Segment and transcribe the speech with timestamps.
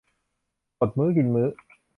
[0.79, 1.47] อดมื้อกินมื้อ